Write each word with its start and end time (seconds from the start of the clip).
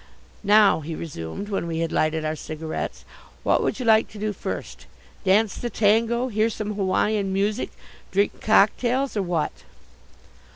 Now," 0.43 0.79
he 0.79 0.95
resumed, 0.95 1.49
when 1.49 1.67
we 1.67 1.77
had 1.77 1.91
lighted 1.91 2.25
our 2.25 2.35
cigarettes, 2.35 3.05
"what 3.43 3.61
would 3.61 3.77
you 3.79 3.85
like 3.85 4.07
to 4.07 4.17
do 4.17 4.33
first? 4.33 4.87
Dance 5.23 5.53
the 5.53 5.69
tango? 5.69 6.27
Hear 6.29 6.49
some 6.49 6.73
Hawaiian 6.73 7.31
music, 7.31 7.69
drink 8.09 8.41
cocktails, 8.41 9.15
or 9.15 9.21
what?" 9.21 9.51